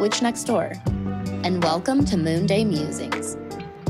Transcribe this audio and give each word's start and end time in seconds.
witch 0.00 0.22
next 0.22 0.44
door, 0.44 0.72
and 1.44 1.62
welcome 1.62 2.06
to 2.06 2.16
Moon 2.16 2.46
Day 2.46 2.64
Musings, 2.64 3.36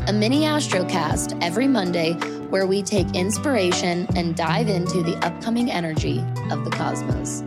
a 0.09 0.13
mini 0.13 0.41
astrocast 0.41 1.41
every 1.41 1.69
Monday 1.69 2.15
where 2.49 2.67
we 2.67 2.83
take 2.83 3.15
inspiration 3.15 4.09
and 4.17 4.35
dive 4.35 4.69
into 4.69 5.05
the 5.05 5.17
upcoming 5.25 5.71
energy 5.71 6.19
of 6.51 6.65
the 6.65 6.71
cosmos. 6.73 7.43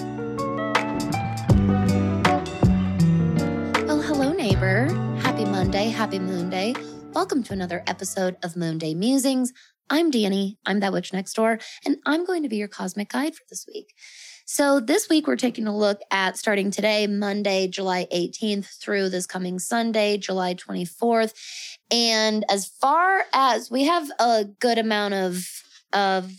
Well, 3.85 4.01
hello, 4.01 4.31
neighbor. 4.31 4.85
Happy 5.19 5.43
Monday, 5.43 5.89
happy 5.89 6.19
Moon 6.19 6.49
Day. 6.49 6.73
Welcome 7.11 7.43
to 7.43 7.51
another 7.51 7.83
episode 7.85 8.37
of 8.43 8.55
Moon 8.55 8.77
Day 8.77 8.93
Musings. 8.93 9.51
I'm 9.89 10.09
Danny, 10.09 10.57
I'm 10.65 10.79
that 10.79 10.93
witch 10.93 11.11
next 11.11 11.33
door, 11.33 11.59
and 11.85 11.97
I'm 12.05 12.23
going 12.23 12.43
to 12.43 12.49
be 12.49 12.55
your 12.55 12.69
cosmic 12.69 13.09
guide 13.09 13.35
for 13.35 13.43
this 13.49 13.65
week. 13.67 13.93
So, 14.45 14.81
this 14.81 15.07
week 15.07 15.25
we're 15.25 15.37
taking 15.37 15.67
a 15.67 15.75
look 15.75 16.01
at 16.11 16.37
starting 16.37 16.69
today, 16.69 17.07
Monday, 17.07 17.67
July 17.67 18.07
18th, 18.13 18.65
through 18.77 19.09
this 19.09 19.25
coming 19.25 19.57
Sunday, 19.57 20.17
July 20.17 20.53
24th. 20.53 21.33
And 21.89 22.43
as 22.49 22.65
far 22.65 23.23
as 23.33 23.71
we 23.71 23.85
have 23.85 24.11
a 24.19 24.45
good 24.59 24.77
amount 24.77 25.13
of 25.13 25.47
of 25.93 26.31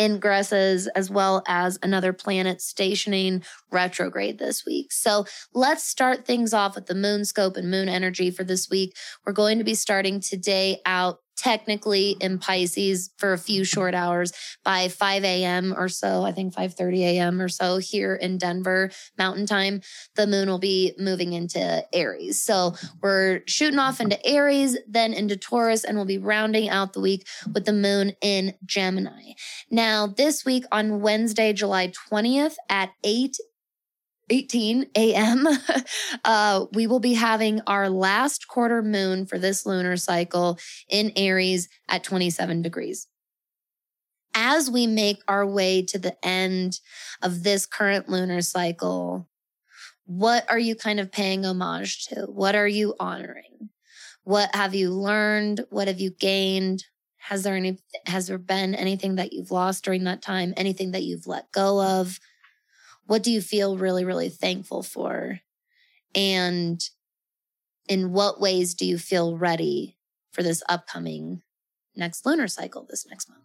ingresses 0.00 0.88
as 0.96 1.10
well 1.10 1.42
as 1.46 1.78
another 1.82 2.14
planet 2.14 2.62
stationing 2.62 3.42
retrograde 3.70 4.38
this 4.38 4.64
week. 4.64 4.90
So 4.92 5.26
let's 5.52 5.84
start 5.84 6.24
things 6.24 6.54
off 6.54 6.74
with 6.74 6.86
the 6.86 6.94
moon 6.94 7.26
scope 7.26 7.58
and 7.58 7.70
moon 7.70 7.88
energy 7.88 8.30
for 8.30 8.42
this 8.42 8.70
week. 8.70 8.96
We're 9.26 9.34
going 9.34 9.58
to 9.58 9.64
be 9.64 9.74
starting 9.74 10.20
today 10.20 10.80
out 10.86 11.18
technically 11.40 12.10
in 12.20 12.38
Pisces 12.38 13.10
for 13.16 13.32
a 13.32 13.38
few 13.38 13.64
short 13.64 13.94
hours 13.94 14.32
by 14.62 14.88
5 14.88 15.24
a.m. 15.24 15.74
or 15.76 15.88
so, 15.88 16.22
I 16.22 16.32
think 16.32 16.54
5:30 16.54 16.98
a.m. 17.00 17.40
or 17.40 17.48
so 17.48 17.78
here 17.78 18.14
in 18.14 18.36
Denver 18.36 18.90
Mountain 19.16 19.46
Time, 19.46 19.80
the 20.16 20.26
moon 20.26 20.48
will 20.48 20.58
be 20.58 20.92
moving 20.98 21.32
into 21.32 21.84
Aries. 21.94 22.42
So 22.42 22.74
we're 23.02 23.40
shooting 23.46 23.78
off 23.78 24.00
into 24.00 24.24
Aries, 24.26 24.76
then 24.86 25.14
into 25.14 25.36
Taurus, 25.36 25.84
and 25.84 25.96
we'll 25.96 26.04
be 26.04 26.18
rounding 26.18 26.68
out 26.68 26.92
the 26.92 27.00
week 27.00 27.26
with 27.54 27.64
the 27.64 27.72
moon 27.72 28.12
in 28.20 28.54
Gemini. 28.66 29.32
Now, 29.70 29.89
this 30.16 30.44
week 30.44 30.64
on 30.70 31.00
Wednesday, 31.00 31.52
July 31.52 31.92
20th 32.10 32.54
at 32.68 32.90
8 33.02 33.36
18 34.32 34.86
a.m., 34.94 35.44
uh, 36.24 36.66
we 36.72 36.86
will 36.86 37.00
be 37.00 37.14
having 37.14 37.60
our 37.66 37.90
last 37.90 38.46
quarter 38.46 38.80
moon 38.80 39.26
for 39.26 39.38
this 39.38 39.66
lunar 39.66 39.96
cycle 39.96 40.56
in 40.88 41.10
Aries 41.16 41.68
at 41.88 42.04
27 42.04 42.62
degrees. 42.62 43.08
As 44.32 44.70
we 44.70 44.86
make 44.86 45.20
our 45.26 45.44
way 45.44 45.82
to 45.86 45.98
the 45.98 46.14
end 46.24 46.78
of 47.20 47.42
this 47.42 47.66
current 47.66 48.08
lunar 48.08 48.40
cycle, 48.40 49.28
what 50.06 50.48
are 50.48 50.60
you 50.60 50.76
kind 50.76 51.00
of 51.00 51.10
paying 51.10 51.44
homage 51.44 52.06
to? 52.06 52.26
What 52.26 52.54
are 52.54 52.68
you 52.68 52.94
honoring? 53.00 53.70
What 54.22 54.54
have 54.54 54.76
you 54.76 54.90
learned? 54.90 55.64
What 55.70 55.88
have 55.88 55.98
you 55.98 56.12
gained? 56.12 56.84
Has 57.20 57.42
there 57.42 57.54
any, 57.54 57.78
has 58.06 58.26
there 58.26 58.38
been 58.38 58.74
anything 58.74 59.16
that 59.16 59.32
you've 59.32 59.50
lost 59.50 59.84
during 59.84 60.04
that 60.04 60.22
time? 60.22 60.54
Anything 60.56 60.92
that 60.92 61.02
you've 61.02 61.26
let 61.26 61.52
go 61.52 61.82
of? 61.82 62.18
What 63.06 63.22
do 63.22 63.30
you 63.30 63.40
feel 63.40 63.76
really, 63.76 64.04
really 64.04 64.28
thankful 64.28 64.82
for? 64.82 65.40
And 66.14 66.82
in 67.88 68.12
what 68.12 68.40
ways 68.40 68.74
do 68.74 68.86
you 68.86 68.98
feel 68.98 69.36
ready 69.36 69.96
for 70.32 70.42
this 70.42 70.62
upcoming 70.68 71.42
next 71.96 72.24
lunar 72.24 72.48
cycle 72.48 72.86
this 72.88 73.06
next 73.06 73.28
month? 73.28 73.42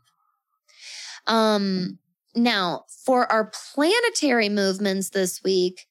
Um, 1.27 1.99
now, 2.35 2.85
for 3.05 3.31
our 3.31 3.51
planetary 3.73 4.49
movements 4.49 5.09
this 5.09 5.43
week, 5.43 5.87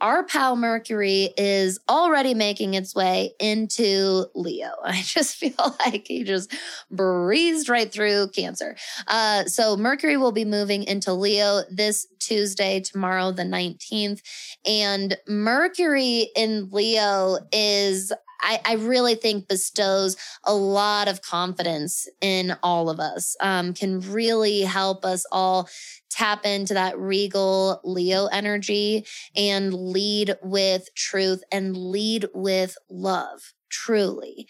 our 0.00 0.24
pal 0.24 0.56
Mercury 0.56 1.30
is 1.36 1.78
already 1.88 2.34
making 2.34 2.74
its 2.74 2.94
way 2.94 3.32
into 3.40 4.26
Leo. 4.34 4.70
I 4.84 5.02
just 5.02 5.36
feel 5.36 5.76
like 5.80 6.06
he 6.06 6.24
just 6.24 6.54
breezed 6.90 7.68
right 7.68 7.90
through 7.90 8.28
Cancer. 8.28 8.76
Uh, 9.06 9.44
so 9.44 9.76
Mercury 9.76 10.16
will 10.16 10.32
be 10.32 10.44
moving 10.44 10.84
into 10.84 11.12
Leo 11.12 11.62
this 11.70 12.06
Tuesday, 12.18 12.80
tomorrow, 12.80 13.32
the 13.32 13.42
19th. 13.42 14.20
And 14.66 15.16
Mercury 15.26 16.30
in 16.36 16.68
Leo 16.70 17.38
is 17.52 18.12
I, 18.40 18.60
I, 18.64 18.74
really 18.74 19.14
think 19.14 19.48
bestows 19.48 20.16
a 20.44 20.54
lot 20.54 21.08
of 21.08 21.22
confidence 21.22 22.08
in 22.20 22.56
all 22.62 22.88
of 22.90 23.00
us, 23.00 23.36
um, 23.40 23.74
can 23.74 24.00
really 24.00 24.62
help 24.62 25.04
us 25.04 25.26
all 25.32 25.68
tap 26.10 26.44
into 26.44 26.74
that 26.74 26.98
regal 26.98 27.80
Leo 27.84 28.26
energy 28.26 29.06
and 29.36 29.74
lead 29.74 30.36
with 30.42 30.94
truth 30.94 31.42
and 31.52 31.76
lead 31.76 32.26
with 32.34 32.76
love, 32.88 33.52
truly. 33.68 34.48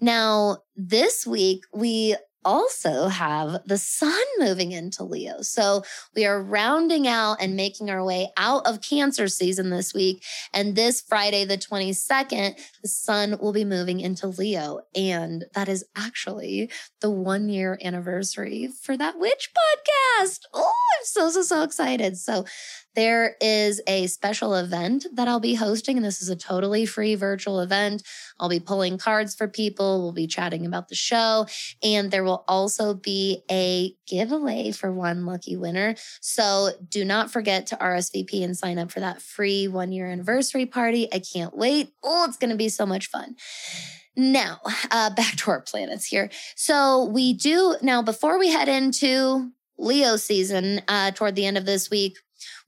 Now, 0.00 0.58
this 0.76 1.26
week, 1.26 1.64
we 1.72 2.16
also 2.44 3.08
have 3.08 3.60
the 3.66 3.78
sun 3.78 4.22
moving 4.38 4.72
into 4.72 5.04
Leo. 5.04 5.42
So 5.42 5.82
we 6.14 6.24
are 6.26 6.42
rounding 6.42 7.06
out 7.06 7.36
and 7.40 7.56
making 7.56 7.90
our 7.90 8.04
way 8.04 8.30
out 8.36 8.66
of 8.66 8.80
Cancer 8.80 9.28
season 9.28 9.70
this 9.70 9.94
week. 9.94 10.24
And 10.52 10.74
this 10.76 11.00
Friday, 11.00 11.44
the 11.44 11.58
22nd, 11.58 12.58
the 12.82 12.88
sun 12.88 13.38
will 13.40 13.52
be 13.52 13.64
moving 13.64 14.00
into 14.00 14.26
Leo. 14.28 14.80
And 14.94 15.44
that 15.54 15.68
is 15.68 15.84
actually 15.96 16.70
the 17.00 17.10
one 17.10 17.48
year 17.48 17.78
anniversary 17.82 18.68
for 18.82 18.96
that 18.96 19.18
witch 19.18 19.50
podcast. 19.56 20.40
Oh, 20.54 20.69
I'm 21.36 21.42
so, 21.42 21.48
so, 21.48 21.56
so 21.56 21.62
excited. 21.62 22.16
So 22.16 22.44
there 22.96 23.36
is 23.40 23.80
a 23.86 24.08
special 24.08 24.54
event 24.54 25.06
that 25.14 25.28
I'll 25.28 25.40
be 25.40 25.54
hosting, 25.54 25.96
and 25.96 26.04
this 26.04 26.20
is 26.20 26.28
a 26.28 26.34
totally 26.34 26.86
free 26.86 27.14
virtual 27.14 27.60
event. 27.60 28.02
I'll 28.40 28.48
be 28.48 28.58
pulling 28.58 28.98
cards 28.98 29.34
for 29.34 29.46
people. 29.46 30.02
We'll 30.02 30.12
be 30.12 30.26
chatting 30.26 30.66
about 30.66 30.88
the 30.88 30.96
show, 30.96 31.46
and 31.82 32.10
there 32.10 32.24
will 32.24 32.44
also 32.48 32.94
be 32.94 33.42
a 33.50 33.94
giveaway 34.08 34.72
for 34.72 34.92
one 34.92 35.24
lucky 35.24 35.56
winner. 35.56 35.94
So 36.20 36.70
do 36.88 37.04
not 37.04 37.30
forget 37.30 37.66
to 37.68 37.76
RSVP 37.76 38.42
and 38.42 38.56
sign 38.56 38.78
up 38.78 38.90
for 38.90 39.00
that 39.00 39.22
free 39.22 39.68
one 39.68 39.92
year 39.92 40.08
anniversary 40.08 40.66
party. 40.66 41.08
I 41.12 41.20
can't 41.20 41.56
wait. 41.56 41.92
Oh, 42.02 42.24
it's 42.26 42.38
going 42.38 42.50
to 42.50 42.56
be 42.56 42.68
so 42.68 42.86
much 42.86 43.06
fun. 43.06 43.36
Now, 44.16 44.60
uh, 44.90 45.10
back 45.14 45.36
to 45.36 45.50
our 45.50 45.60
planets 45.60 46.06
here. 46.06 46.30
So 46.56 47.04
we 47.04 47.34
do 47.34 47.76
now 47.82 48.02
before 48.02 48.38
we 48.38 48.48
head 48.48 48.68
into 48.68 49.52
Leo 49.80 50.16
season 50.16 50.82
uh, 50.88 51.10
toward 51.10 51.34
the 51.34 51.46
end 51.46 51.58
of 51.58 51.66
this 51.66 51.90
week. 51.90 52.16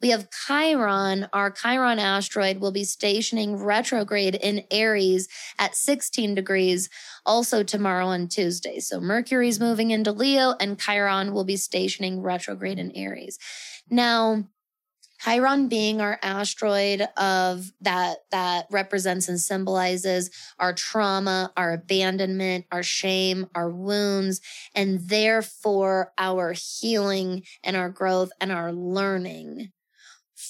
We 0.00 0.10
have 0.10 0.28
Chiron. 0.46 1.28
Our 1.32 1.50
Chiron 1.50 1.98
asteroid 1.98 2.58
will 2.58 2.72
be 2.72 2.84
stationing 2.84 3.56
retrograde 3.56 4.34
in 4.34 4.64
Aries 4.70 5.28
at 5.58 5.76
16 5.76 6.34
degrees, 6.34 6.90
also 7.24 7.62
tomorrow 7.62 8.10
and 8.10 8.30
Tuesday. 8.30 8.80
So 8.80 9.00
Mercury's 9.00 9.60
moving 9.60 9.90
into 9.90 10.12
Leo, 10.12 10.54
and 10.60 10.78
Chiron 10.78 11.32
will 11.32 11.44
be 11.44 11.56
stationing 11.56 12.20
retrograde 12.20 12.78
in 12.78 12.92
Aries. 12.92 13.38
Now, 13.88 14.44
Chiron 15.24 15.68
being 15.68 16.00
our 16.00 16.18
asteroid 16.22 17.02
of 17.16 17.70
that 17.80 18.18
that 18.30 18.66
represents 18.70 19.28
and 19.28 19.40
symbolizes 19.40 20.30
our 20.58 20.72
trauma, 20.72 21.52
our 21.56 21.72
abandonment, 21.72 22.64
our 22.72 22.82
shame, 22.82 23.46
our 23.54 23.70
wounds, 23.70 24.40
and 24.74 25.08
therefore 25.08 26.12
our 26.18 26.54
healing 26.54 27.44
and 27.62 27.76
our 27.76 27.88
growth 27.88 28.30
and 28.40 28.50
our 28.50 28.72
learning 28.72 29.70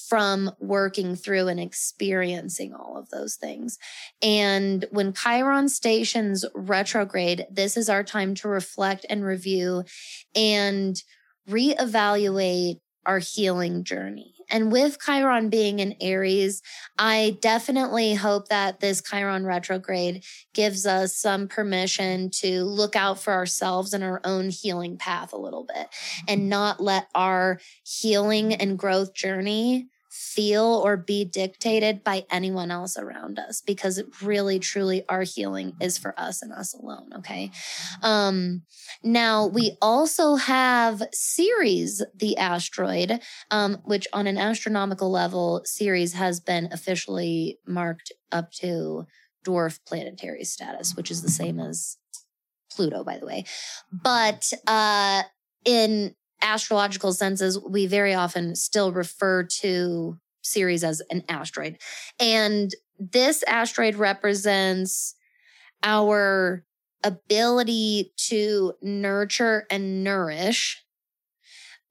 from 0.09 0.51
working 0.59 1.15
through 1.15 1.47
and 1.47 1.59
experiencing 1.59 2.73
all 2.73 2.97
of 2.97 3.09
those 3.09 3.35
things. 3.35 3.77
And 4.23 4.85
when 4.91 5.13
Chiron 5.13 5.69
stations 5.69 6.45
retrograde, 6.55 7.45
this 7.51 7.77
is 7.77 7.89
our 7.89 8.03
time 8.03 8.33
to 8.35 8.47
reflect 8.47 9.05
and 9.07 9.23
review 9.23 9.83
and 10.35 11.01
reevaluate 11.47 12.79
our 13.05 13.19
healing 13.19 13.83
journey. 13.83 14.32
And 14.49 14.71
with 14.71 14.97
Chiron 15.03 15.49
being 15.49 15.79
in 15.79 15.95
Aries, 16.01 16.61
I 16.97 17.37
definitely 17.41 18.13
hope 18.13 18.49
that 18.49 18.79
this 18.79 19.01
Chiron 19.01 19.45
retrograde 19.45 20.23
gives 20.53 20.85
us 20.85 21.15
some 21.15 21.47
permission 21.47 22.29
to 22.41 22.63
look 22.63 22.95
out 22.95 23.19
for 23.19 23.33
ourselves 23.33 23.93
and 23.93 24.03
our 24.03 24.21
own 24.23 24.49
healing 24.49 24.97
path 24.97 25.33
a 25.33 25.37
little 25.37 25.65
bit 25.65 25.87
and 26.27 26.41
mm-hmm. 26.41 26.49
not 26.49 26.81
let 26.81 27.07
our 27.15 27.59
healing 27.83 28.53
and 28.53 28.77
growth 28.77 29.13
journey 29.13 29.87
feel 30.13 30.79
or 30.85 30.95
be 30.95 31.25
dictated 31.25 32.03
by 32.03 32.23
anyone 32.29 32.69
else 32.69 32.97
around 32.97 33.39
us 33.39 33.61
because 33.61 34.03
really 34.21 34.59
truly 34.59 35.03
our 35.09 35.23
healing 35.23 35.73
is 35.81 35.97
for 35.97 36.13
us 36.19 36.43
and 36.43 36.53
us 36.53 36.75
alone 36.75 37.09
okay? 37.15 37.49
Um 38.03 38.61
now 39.03 39.47
we 39.47 39.75
also 39.81 40.35
have 40.35 41.01
ceres 41.11 42.03
the 42.15 42.37
asteroid 42.37 43.21
um 43.49 43.79
which 43.85 44.07
on 44.13 44.27
an 44.27 44.37
astronomical 44.37 45.09
level 45.09 45.63
ceres 45.65 46.13
has 46.13 46.39
been 46.39 46.69
officially 46.71 47.57
marked 47.65 48.11
up 48.31 48.51
to 48.51 49.07
dwarf 49.43 49.79
planetary 49.87 50.43
status 50.43 50.95
which 50.95 51.09
is 51.09 51.23
the 51.23 51.31
same 51.31 51.59
as 51.59 51.97
pluto 52.71 53.03
by 53.03 53.17
the 53.17 53.25
way. 53.25 53.45
But 53.91 54.53
uh 54.67 55.23
in 55.65 56.13
astrological 56.43 57.13
senses, 57.13 57.59
we 57.59 57.87
very 57.87 58.13
often 58.13 58.55
still 58.55 58.91
refer 58.91 59.43
to 59.61 60.19
Ceres 60.43 60.83
as 60.83 61.01
an 61.09 61.23
asteroid. 61.29 61.77
And 62.19 62.71
this 62.99 63.43
asteroid 63.43 63.95
represents 63.95 65.15
our 65.83 66.65
ability 67.03 68.13
to 68.17 68.73
nurture 68.81 69.65
and 69.69 70.03
nourish, 70.03 70.83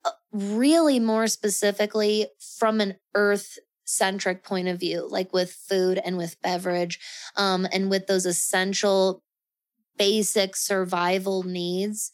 uh, 0.05 0.11
really 0.31 0.99
more 0.99 1.27
specifically 1.27 2.27
from 2.57 2.81
an 2.81 2.95
earth 3.15 3.57
centric 3.85 4.43
point 4.43 4.67
of 4.67 4.79
view, 4.79 5.07
like 5.09 5.33
with 5.33 5.51
food 5.51 5.99
and 6.03 6.17
with 6.17 6.41
beverage, 6.41 6.99
um, 7.35 7.67
and 7.71 7.89
with 7.89 8.07
those 8.07 8.25
essential 8.25 9.21
basic 9.97 10.55
survival 10.55 11.43
needs 11.43 12.11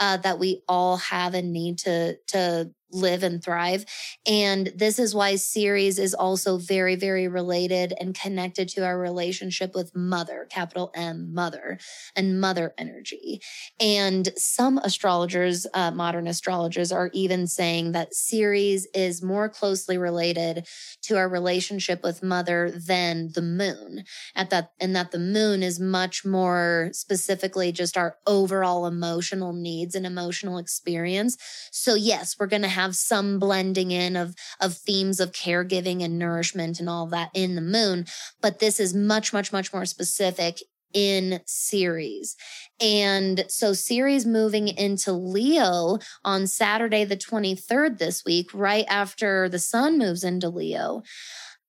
uh, 0.00 0.16
that 0.18 0.38
we 0.38 0.62
all 0.68 0.96
have 0.98 1.34
and 1.34 1.52
need 1.52 1.78
to 1.78 2.16
to 2.28 2.70
live 2.92 3.22
and 3.22 3.42
thrive. 3.42 3.84
And 4.26 4.72
this 4.76 4.98
is 4.98 5.14
why 5.14 5.36
Ceres 5.36 5.98
is 5.98 6.14
also 6.14 6.58
very, 6.58 6.94
very 6.94 7.28
related 7.28 7.94
and 7.98 8.18
connected 8.18 8.68
to 8.70 8.84
our 8.84 8.98
relationship 8.98 9.74
with 9.74 9.96
mother, 9.96 10.46
capital 10.50 10.90
M, 10.94 11.32
mother, 11.32 11.78
and 12.14 12.40
mother 12.40 12.74
energy. 12.76 13.40
And 13.80 14.28
some 14.36 14.78
astrologers, 14.78 15.66
uh, 15.74 15.90
modern 15.90 16.26
astrologers, 16.26 16.92
are 16.92 17.10
even 17.12 17.46
saying 17.46 17.92
that 17.92 18.14
Ceres 18.14 18.86
is 18.94 19.22
more 19.22 19.48
closely 19.48 19.96
related 19.96 20.66
to 21.02 21.16
our 21.16 21.28
relationship 21.28 22.02
with 22.02 22.22
mother 22.22 22.70
than 22.70 23.30
the 23.34 23.42
moon. 23.42 24.04
At 24.34 24.50
that, 24.50 24.72
and 24.80 24.94
that 24.96 25.10
the 25.12 25.18
moon 25.18 25.62
is 25.62 25.80
much 25.80 26.24
more 26.24 26.90
specifically 26.92 27.72
just 27.72 27.96
our 27.96 28.16
overall 28.26 28.86
emotional 28.86 29.52
needs 29.52 29.94
and 29.94 30.04
emotional 30.06 30.58
experience. 30.58 31.36
So 31.70 31.94
yes, 31.94 32.36
we're 32.38 32.46
going 32.46 32.62
to 32.62 32.68
have 32.68 32.81
have 32.82 32.96
some 32.96 33.38
blending 33.38 33.90
in 33.90 34.16
of 34.16 34.34
of 34.60 34.76
themes 34.76 35.20
of 35.20 35.32
caregiving 35.32 36.02
and 36.02 36.18
nourishment 36.18 36.80
and 36.80 36.88
all 36.88 37.06
that 37.06 37.30
in 37.34 37.54
the 37.54 37.60
moon 37.60 38.04
but 38.40 38.58
this 38.58 38.78
is 38.80 38.94
much 38.94 39.32
much 39.32 39.52
much 39.52 39.72
more 39.72 39.86
specific 39.86 40.58
in 40.92 41.40
Ceres. 41.46 42.36
And 42.80 43.44
so 43.48 43.72
Ceres 43.72 44.26
moving 44.26 44.68
into 44.68 45.12
Leo 45.12 45.98
on 46.24 46.46
Saturday, 46.46 47.04
the 47.04 47.16
23rd 47.16 47.98
this 47.98 48.24
week, 48.24 48.50
right 48.52 48.84
after 48.88 49.48
the 49.48 49.58
sun 49.58 49.98
moves 49.98 50.24
into 50.24 50.48
Leo. 50.48 51.02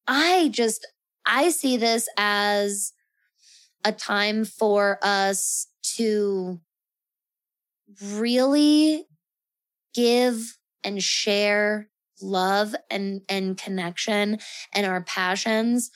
I 0.07 0.49
just, 0.51 0.87
I 1.25 1.49
see 1.49 1.77
this 1.77 2.07
as 2.17 2.93
a 3.85 3.91
time 3.91 4.45
for 4.45 4.99
us 5.01 5.67
to 5.95 6.59
really 8.13 9.05
give 9.93 10.57
and 10.83 11.01
share 11.01 11.89
love 12.21 12.75
and, 12.89 13.21
and 13.29 13.57
connection 13.57 14.37
and 14.73 14.85
our 14.85 15.03
passions 15.03 15.91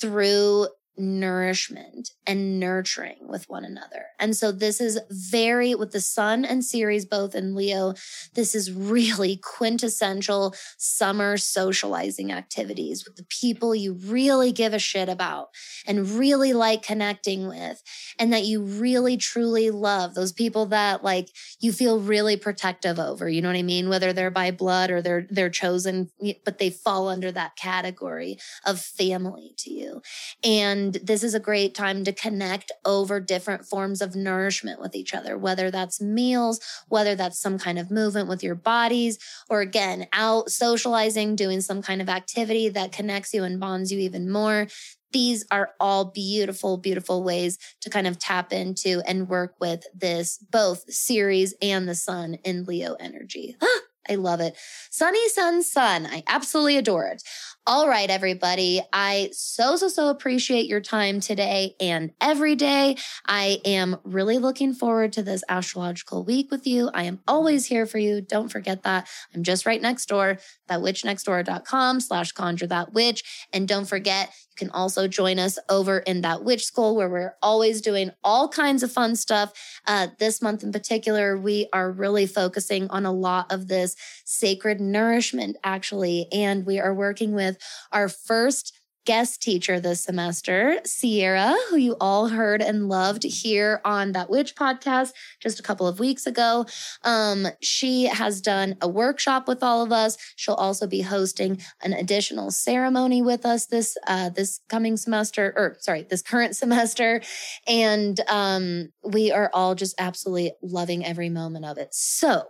through 0.00 0.68
nourishment 0.96 2.10
and 2.26 2.60
nurturing 2.60 3.16
with 3.26 3.48
one 3.48 3.64
another. 3.64 4.06
And 4.18 4.36
so 4.36 4.52
this 4.52 4.80
is 4.80 5.00
very 5.10 5.74
with 5.74 5.92
the 5.92 6.00
sun 6.00 6.44
and 6.44 6.64
Ceres 6.64 7.06
both 7.06 7.34
in 7.34 7.54
Leo, 7.54 7.94
this 8.34 8.54
is 8.54 8.70
really 8.70 9.36
quintessential 9.42 10.54
summer 10.76 11.36
socializing 11.36 12.30
activities 12.30 13.04
with 13.04 13.16
the 13.16 13.24
people 13.24 13.74
you 13.74 13.94
really 13.94 14.52
give 14.52 14.74
a 14.74 14.78
shit 14.78 15.08
about 15.08 15.48
and 15.86 16.10
really 16.10 16.52
like 16.52 16.82
connecting 16.82 17.48
with 17.48 17.82
and 18.18 18.32
that 18.32 18.44
you 18.44 18.62
really 18.62 19.16
truly 19.16 19.70
love. 19.70 20.14
Those 20.14 20.32
people 20.32 20.66
that 20.66 21.02
like 21.02 21.28
you 21.60 21.72
feel 21.72 22.00
really 22.00 22.36
protective 22.36 22.98
over, 22.98 23.28
you 23.28 23.40
know 23.40 23.48
what 23.48 23.56
I 23.56 23.62
mean? 23.62 23.88
Whether 23.88 24.12
they're 24.12 24.30
by 24.30 24.50
blood 24.50 24.90
or 24.90 25.00
they're 25.00 25.26
they're 25.30 25.50
chosen 25.50 26.10
but 26.44 26.58
they 26.58 26.70
fall 26.70 27.08
under 27.08 27.32
that 27.32 27.56
category 27.56 28.38
of 28.66 28.80
family 28.80 29.54
to 29.58 29.70
you. 29.70 30.02
And 30.44 30.81
and 30.82 30.94
this 30.94 31.22
is 31.22 31.34
a 31.34 31.40
great 31.40 31.74
time 31.74 32.02
to 32.02 32.12
connect 32.12 32.72
over 32.84 33.20
different 33.20 33.64
forms 33.64 34.02
of 34.02 34.16
nourishment 34.16 34.80
with 34.80 34.96
each 34.96 35.14
other, 35.14 35.38
whether 35.38 35.70
that's 35.70 36.00
meals, 36.00 36.60
whether 36.88 37.14
that's 37.14 37.38
some 37.38 37.56
kind 37.56 37.78
of 37.78 37.90
movement 37.90 38.28
with 38.28 38.42
your 38.42 38.56
bodies, 38.56 39.18
or 39.48 39.60
again, 39.60 40.08
out 40.12 40.50
socializing, 40.50 41.36
doing 41.36 41.60
some 41.60 41.82
kind 41.82 42.02
of 42.02 42.08
activity 42.08 42.68
that 42.68 42.90
connects 42.90 43.32
you 43.32 43.44
and 43.44 43.60
bonds 43.60 43.92
you 43.92 44.00
even 44.00 44.28
more. 44.28 44.66
These 45.12 45.44
are 45.52 45.70
all 45.78 46.06
beautiful, 46.06 46.78
beautiful 46.78 47.22
ways 47.22 47.58
to 47.82 47.90
kind 47.90 48.08
of 48.08 48.18
tap 48.18 48.52
into 48.52 49.02
and 49.06 49.28
work 49.28 49.54
with 49.60 49.84
this, 49.94 50.38
both 50.50 50.92
Ceres 50.92 51.54
and 51.62 51.88
the 51.88 51.94
sun 51.94 52.38
in 52.44 52.64
Leo 52.64 52.94
energy. 52.94 53.56
I 54.08 54.16
love 54.16 54.40
it. 54.40 54.56
Sunny 54.90 55.28
Sun 55.28 55.62
Sun. 55.62 56.06
I 56.06 56.22
absolutely 56.26 56.76
adore 56.76 57.06
it. 57.06 57.22
All 57.64 57.88
right, 57.88 58.10
everybody. 58.10 58.82
I 58.92 59.30
so, 59.32 59.76
so, 59.76 59.86
so 59.86 60.08
appreciate 60.08 60.66
your 60.66 60.80
time 60.80 61.20
today 61.20 61.76
and 61.78 62.10
every 62.20 62.56
day. 62.56 62.96
I 63.24 63.60
am 63.64 63.98
really 64.02 64.38
looking 64.38 64.74
forward 64.74 65.12
to 65.12 65.22
this 65.22 65.44
astrological 65.48 66.24
week 66.24 66.50
with 66.50 66.66
you. 66.66 66.90
I 66.92 67.04
am 67.04 67.20
always 67.28 67.66
here 67.66 67.86
for 67.86 67.98
you. 67.98 68.20
Don't 68.20 68.48
forget 68.48 68.82
that. 68.82 69.06
I'm 69.32 69.44
just 69.44 69.64
right 69.64 69.80
next 69.80 70.06
door, 70.06 70.38
thatwitchnextdoor.com 70.68 72.00
slash 72.00 72.32
conjure 72.32 72.66
that 72.66 72.94
witch. 72.94 73.46
And 73.52 73.68
don't 73.68 73.84
forget, 73.84 74.30
you 74.50 74.66
can 74.66 74.70
also 74.74 75.06
join 75.06 75.38
us 75.38 75.56
over 75.68 75.98
in 76.00 76.22
that 76.22 76.42
witch 76.42 76.64
school 76.64 76.96
where 76.96 77.08
we're 77.08 77.36
always 77.42 77.80
doing 77.80 78.10
all 78.24 78.48
kinds 78.48 78.82
of 78.82 78.90
fun 78.90 79.14
stuff. 79.14 79.52
Uh, 79.86 80.08
this 80.18 80.42
month 80.42 80.64
in 80.64 80.72
particular, 80.72 81.38
we 81.38 81.68
are 81.72 81.92
really 81.92 82.26
focusing 82.26 82.88
on 82.90 83.06
a 83.06 83.12
lot 83.12 83.52
of 83.52 83.68
this 83.68 83.91
sacred 84.24 84.80
nourishment, 84.80 85.56
actually. 85.64 86.26
And 86.32 86.66
we 86.66 86.78
are 86.80 86.94
working 86.94 87.32
with 87.32 87.58
our 87.92 88.08
first 88.08 88.72
guest 89.04 89.42
teacher 89.42 89.80
this 89.80 90.04
semester, 90.04 90.78
Sierra, 90.84 91.54
who 91.68 91.76
you 91.76 91.96
all 92.00 92.28
heard 92.28 92.62
and 92.62 92.88
loved 92.88 93.24
here 93.24 93.80
on 93.84 94.12
that 94.12 94.30
witch 94.30 94.54
podcast 94.54 95.12
just 95.40 95.58
a 95.58 95.62
couple 95.62 95.88
of 95.88 95.98
weeks 95.98 96.26
ago. 96.26 96.66
Um, 97.02 97.48
she 97.60 98.04
has 98.06 98.40
done 98.40 98.76
a 98.80 98.88
workshop 98.88 99.48
with 99.48 99.62
all 99.62 99.82
of 99.82 99.92
us. 99.92 100.16
She'll 100.36 100.54
also 100.54 100.86
be 100.86 101.00
hosting 101.00 101.60
an 101.82 101.92
additional 101.92 102.50
ceremony 102.50 103.22
with 103.22 103.44
us 103.44 103.66
this 103.66 103.96
uh, 104.06 104.28
this 104.30 104.60
coming 104.68 104.96
semester, 104.96 105.52
or 105.56 105.76
sorry, 105.80 106.06
this 106.08 106.22
current 106.22 106.54
semester, 106.62 107.22
and 107.66 108.20
um, 108.28 108.92
we 109.04 109.32
are 109.32 109.50
all 109.52 109.74
just 109.74 109.94
absolutely 109.98 110.52
loving 110.62 111.04
every 111.04 111.28
moment 111.28 111.64
of 111.64 111.78
it. 111.78 111.88
So. 111.92 112.44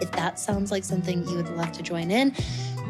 If 0.00 0.10
that 0.12 0.38
sounds 0.38 0.70
like 0.70 0.84
something 0.84 1.26
you 1.28 1.36
would 1.36 1.50
love 1.50 1.72
to 1.72 1.82
join 1.82 2.10
in, 2.10 2.34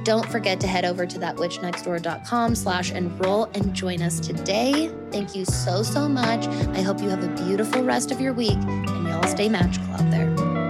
don't 0.05 0.27
forget 0.31 0.61
to 0.61 0.67
head 0.67 0.85
over 0.85 1.07
to 1.07 1.19
thatwitchnextdoor.com 1.19 2.55
slash 2.55 2.93
enroll 2.93 3.51
and 3.55 3.75
join 3.75 4.01
us 4.01 4.19
today. 4.19 4.91
Thank 5.11 5.37
you 5.37 5.45
so, 5.45 5.83
so 5.83 6.09
much. 6.09 6.47
I 6.47 6.81
hope 6.81 7.03
you 7.03 7.09
have 7.11 7.23
a 7.23 7.29
beautiful 7.45 7.83
rest 7.83 8.11
of 8.11 8.21
your 8.21 8.33
week 8.33 8.59
and 8.59 9.07
y'all 9.07 9.23
stay 9.25 9.49
magical 9.49 9.93
out 9.93 10.11
there. 10.11 10.61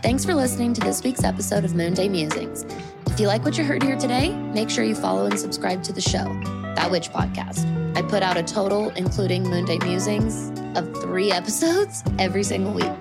Thanks 0.00 0.24
for 0.24 0.34
listening 0.34 0.74
to 0.74 0.80
this 0.80 1.02
week's 1.02 1.24
episode 1.24 1.64
of 1.64 1.72
Moonday 1.72 2.10
Musings. 2.10 2.64
If 3.06 3.20
you 3.20 3.26
like 3.26 3.44
what 3.44 3.58
you 3.58 3.64
heard 3.64 3.82
here 3.82 3.96
today, 3.96 4.32
make 4.32 4.70
sure 4.70 4.84
you 4.84 4.94
follow 4.94 5.26
and 5.26 5.38
subscribe 5.38 5.82
to 5.82 5.92
the 5.92 6.00
show, 6.00 6.24
That 6.76 6.88
Witch 6.90 7.10
Podcast. 7.10 7.66
I 7.96 8.02
put 8.02 8.22
out 8.22 8.36
a 8.36 8.44
total, 8.44 8.90
including 8.90 9.44
Moonday 9.44 9.82
Musings, 9.84 10.57
of 10.78 11.02
three 11.02 11.30
episodes 11.30 12.02
every 12.18 12.42
single 12.42 12.72
week. 12.72 12.92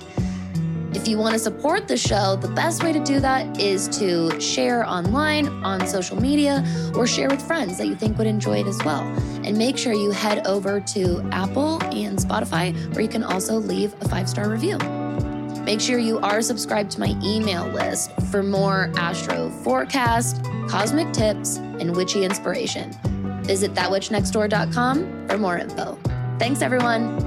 If 0.94 1.08
you 1.08 1.18
want 1.18 1.34
to 1.34 1.40
support 1.40 1.88
the 1.88 1.96
show, 1.96 2.38
the 2.38 2.48
best 2.48 2.84
way 2.84 2.92
to 2.92 3.00
do 3.04 3.20
that 3.20 3.60
is 3.60 3.88
to 4.00 4.40
share 4.42 4.86
online 4.86 5.48
on 5.64 5.86
social 5.86 6.20
media 6.20 6.66
or 6.96 7.06
share 7.06 7.30
with 7.30 7.42
friends 7.42 7.78
that 7.78 7.88
you 7.88 7.96
think 7.96 8.18
would 8.18 8.28
enjoy 8.28 8.62
it 8.62 8.68
as 8.68 8.84
well. 8.84 9.02
And 9.44 9.58
make 9.58 9.78
sure 9.78 9.94
you 9.94 10.12
head 10.12 10.48
over 10.48 10.80
to 10.80 11.22
Apple 11.32 11.82
and 11.84 12.18
Spotify, 12.18 12.74
where 12.94 13.02
you 13.02 13.08
can 13.08 13.24
also 13.24 13.58
leave 13.58 13.94
a 14.02 14.10
five 14.10 14.28
star 14.28 14.50
review. 14.50 14.78
Make 15.68 15.82
sure 15.82 16.00
you 16.00 16.18
are 16.20 16.42
subscribed 16.42 16.92
to 16.92 17.00
my 17.00 17.14
email 17.24 17.68
list 17.68 18.12
for 18.32 18.42
more 18.42 18.92
astro 18.96 19.50
forecast, 19.64 20.42
cosmic 20.68 21.12
tips, 21.12 21.58
and 21.58 21.96
witchy 21.96 22.24
inspiration. 22.24 22.92
Visit 23.44 23.74
thatwitchnextdoor.com 23.74 25.28
for 25.28 25.38
more 25.38 25.58
info. 25.58 26.00
Thanks, 26.40 26.62
everyone. 26.62 27.27